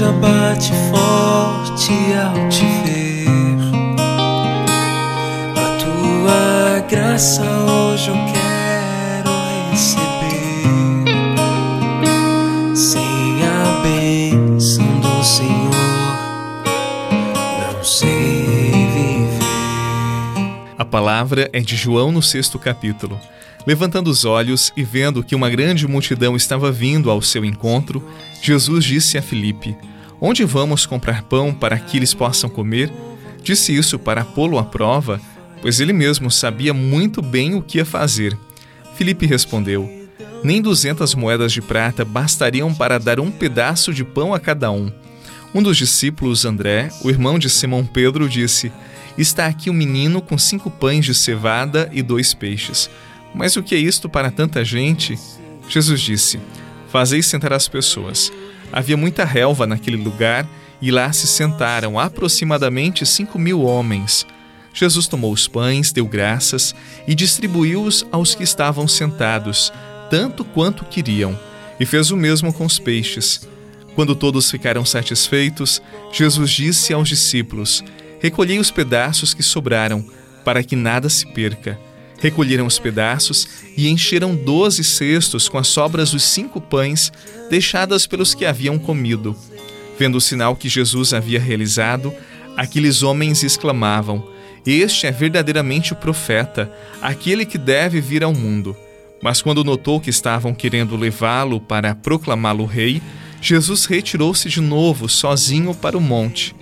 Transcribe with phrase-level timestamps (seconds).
[0.00, 3.58] já bate forte ao te ver.
[5.54, 8.39] A tua graça hoje eu quero
[20.80, 23.20] A palavra é de João no sexto capítulo.
[23.66, 28.02] Levantando os olhos e vendo que uma grande multidão estava vindo ao seu encontro,
[28.40, 29.76] Jesus disse a Filipe:
[30.18, 32.90] Onde vamos comprar pão para que eles possam comer?
[33.42, 35.20] Disse isso para pô-lo à prova,
[35.60, 38.34] pois ele mesmo sabia muito bem o que ia fazer.
[38.94, 40.08] Filipe respondeu:
[40.42, 44.90] Nem duzentas moedas de prata bastariam para dar um pedaço de pão a cada um.
[45.54, 48.72] Um dos discípulos, André, o irmão de Simão Pedro, disse:
[49.20, 52.88] Está aqui um menino com cinco pães de cevada e dois peixes.
[53.34, 55.18] Mas o que é isto para tanta gente?
[55.68, 56.40] Jesus disse:
[56.90, 58.32] Fazeis sentar as pessoas.
[58.72, 60.48] Havia muita relva naquele lugar
[60.80, 64.26] e lá se sentaram aproximadamente cinco mil homens.
[64.72, 66.74] Jesus tomou os pães, deu graças
[67.06, 69.70] e distribuiu-os aos que estavam sentados,
[70.08, 71.38] tanto quanto queriam,
[71.78, 73.46] e fez o mesmo com os peixes.
[73.94, 77.84] Quando todos ficaram satisfeitos, Jesus disse aos discípulos:
[78.20, 80.04] Recolhei os pedaços que sobraram,
[80.44, 81.78] para que nada se perca.
[82.20, 87.10] Recolheram os pedaços e encheram doze cestos com as sobras dos cinco pães
[87.48, 89.34] deixadas pelos que haviam comido.
[89.98, 92.12] Vendo o sinal que Jesus havia realizado,
[92.56, 94.22] aqueles homens exclamavam:
[94.66, 98.76] Este é verdadeiramente o profeta, aquele que deve vir ao mundo.
[99.22, 103.02] Mas quando notou que estavam querendo levá-lo para proclamá-lo rei,
[103.40, 106.54] Jesus retirou-se de novo sozinho para o monte.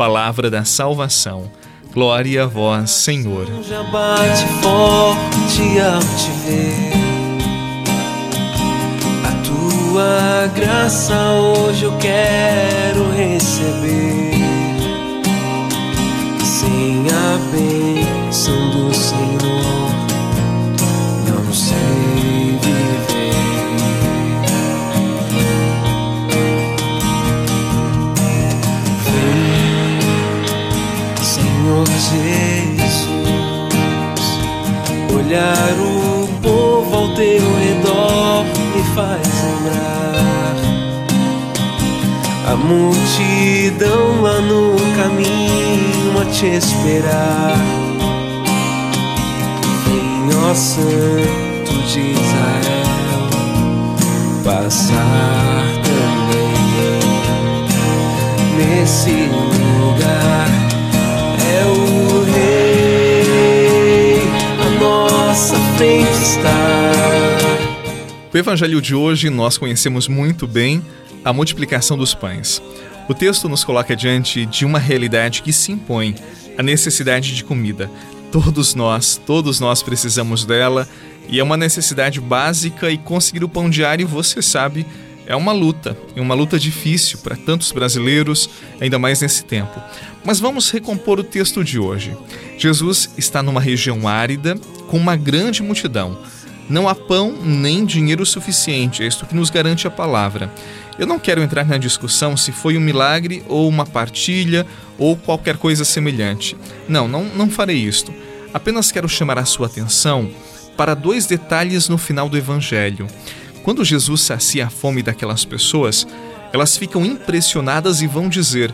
[0.00, 1.50] Palavra da salvação.
[1.92, 3.46] Glória a vós, Senhor.
[3.62, 6.92] Já bate forte ao te ver.
[9.28, 14.29] A tua graça hoje eu quero receber.
[38.94, 40.56] Faz lembrar
[42.50, 47.56] a multidão lá no caminho a te esperar.
[49.84, 53.30] Vem, ó Santo de Israel,
[54.44, 56.50] passar também
[58.56, 60.48] nesse lugar.
[61.52, 64.18] É o Rei,
[64.58, 66.59] a nossa frente está.
[68.32, 70.84] O evangelho de hoje nós conhecemos muito bem
[71.24, 72.62] a multiplicação dos pães.
[73.08, 76.14] O texto nos coloca diante de uma realidade que se impõe,
[76.56, 77.90] a necessidade de comida.
[78.30, 80.88] Todos nós, todos nós precisamos dela
[81.28, 84.86] e é uma necessidade básica e conseguir o pão diário, você sabe,
[85.26, 88.48] é uma luta, e uma luta difícil para tantos brasileiros,
[88.80, 89.82] ainda mais nesse tempo.
[90.24, 92.16] Mas vamos recompor o texto de hoje.
[92.56, 96.16] Jesus está numa região árida com uma grande multidão.
[96.70, 100.54] Não há pão nem dinheiro suficiente, é isto que nos garante a palavra.
[100.96, 104.64] Eu não quero entrar na discussão se foi um milagre ou uma partilha
[104.96, 106.56] ou qualquer coisa semelhante.
[106.88, 108.14] Não, não, não farei isto.
[108.54, 110.30] Apenas quero chamar a sua atenção
[110.76, 113.08] para dois detalhes no final do Evangelho.
[113.64, 116.06] Quando Jesus sacia a fome daquelas pessoas,
[116.52, 118.72] elas ficam impressionadas e vão dizer: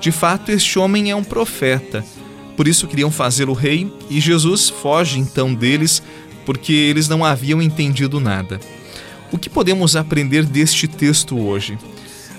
[0.00, 2.04] De fato, este homem é um profeta.
[2.56, 6.02] Por isso queriam fazê-lo rei, e Jesus foge então deles,
[6.46, 8.58] porque eles não haviam entendido nada.
[9.30, 11.76] O que podemos aprender deste texto hoje?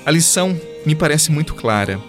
[0.05, 1.99] A lição me parece muito clara.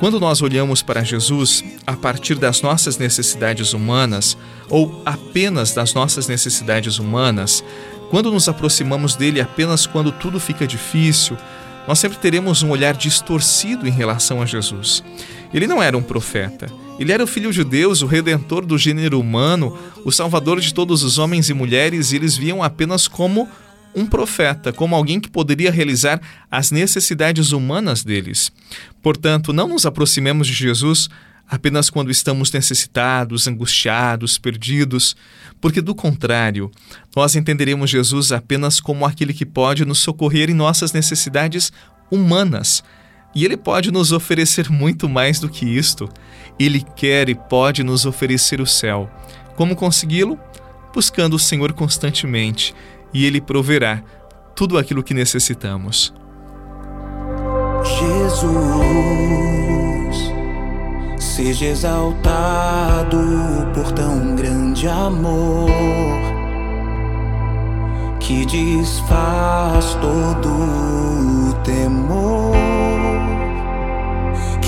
[0.00, 4.36] Quando nós olhamos para Jesus a partir das nossas necessidades humanas,
[4.68, 7.64] ou apenas das nossas necessidades humanas,
[8.10, 11.38] quando nos aproximamos dele apenas quando tudo fica difícil,
[11.88, 15.02] nós sempre teremos um olhar distorcido em relação a Jesus.
[15.54, 16.66] Ele não era um profeta.
[16.98, 21.02] Ele era o Filho de Deus, o Redentor do gênero humano, o Salvador de todos
[21.02, 23.48] os homens e mulheres, e eles viam apenas como
[23.94, 26.20] um profeta, como alguém que poderia realizar
[26.50, 28.50] as necessidades humanas deles.
[29.02, 31.08] Portanto, não nos aproximemos de Jesus
[31.48, 35.16] apenas quando estamos necessitados, angustiados, perdidos,
[35.60, 36.70] porque do contrário,
[37.14, 41.72] nós entenderemos Jesus apenas como aquele que pode nos socorrer em nossas necessidades
[42.10, 42.82] humanas.
[43.36, 46.08] E ele pode nos oferecer muito mais do que isto.
[46.58, 49.10] Ele quer e pode nos oferecer o céu.
[49.54, 50.40] Como consegui-lo?
[50.94, 52.74] Buscando o Senhor constantemente
[53.12, 54.02] e Ele proverá
[54.54, 56.14] tudo aquilo que necessitamos.
[57.84, 58.46] Jesus,
[61.18, 63.18] seja exaltado
[63.74, 65.68] por tão grande amor
[68.18, 72.65] que desfaz todo o temor.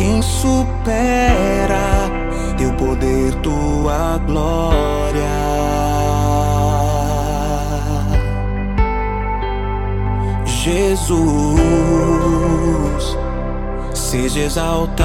[0.09, 2.09] Quem supera
[2.57, 5.29] teu poder, tua glória.
[10.47, 11.19] Jesus,
[13.93, 14.97] seja exaltado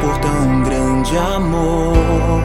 [0.00, 2.42] por tão grande amor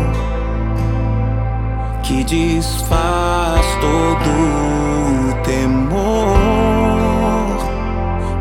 [2.04, 6.36] que desfaz todo temor.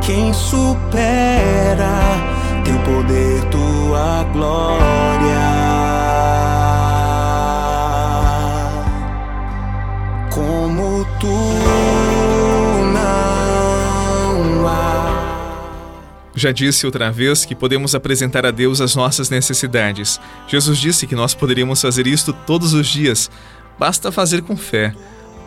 [0.01, 1.34] Quem supera
[2.85, 4.85] poder, tua glória.
[10.31, 11.27] Como tu
[12.93, 15.51] não há.
[16.35, 20.21] Já disse outra vez que podemos apresentar a Deus as nossas necessidades.
[20.47, 23.31] Jesus disse que nós poderíamos fazer isto todos os dias.
[23.79, 24.95] Basta fazer com fé.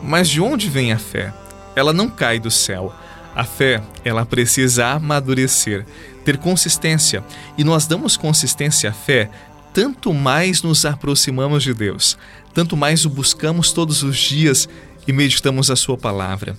[0.02, 1.34] Mas de onde vem a fé?
[1.76, 2.94] Ela não cai do céu.
[3.36, 5.86] A fé, ela precisa amadurecer,
[6.28, 7.24] ter consistência.
[7.58, 9.30] E nós damos consistência à fé
[9.74, 12.18] tanto mais nos aproximamos de Deus,
[12.54, 14.68] tanto mais o buscamos todos os dias
[15.08, 16.58] e meditamos a Sua palavra.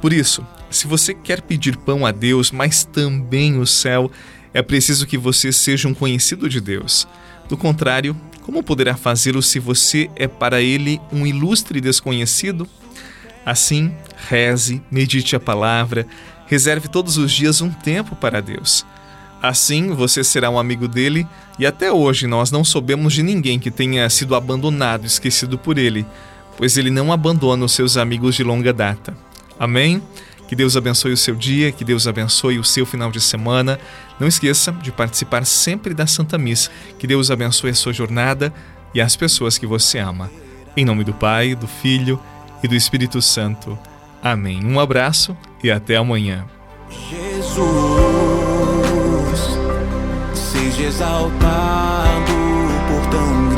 [0.00, 4.08] Por isso, se você quer pedir pão a Deus, mas também o céu,
[4.54, 7.08] é preciso que você seja um conhecido de Deus.
[7.48, 12.68] Do contrário, como poderá fazê-lo se você é para ele um ilustre desconhecido?
[13.44, 13.92] Assim,
[14.28, 16.06] reze, medite a palavra,
[16.46, 18.86] reserve todos os dias um tempo para Deus.
[19.40, 21.26] Assim, você será um amigo dele
[21.58, 26.04] e até hoje nós não soubemos de ninguém que tenha sido abandonado, esquecido por ele,
[26.56, 29.16] pois ele não abandona os seus amigos de longa data.
[29.58, 30.02] Amém?
[30.48, 33.78] Que Deus abençoe o seu dia, que Deus abençoe o seu final de semana.
[34.18, 36.70] Não esqueça de participar sempre da Santa Missa.
[36.98, 38.52] Que Deus abençoe a sua jornada
[38.94, 40.30] e as pessoas que você ama.
[40.74, 42.18] Em nome do Pai, do Filho
[42.62, 43.78] e do Espírito Santo.
[44.22, 44.64] Amém.
[44.64, 46.46] Um abraço e até amanhã.
[47.10, 48.07] Jesus,
[50.84, 52.32] exaltado
[52.88, 53.57] por tão grande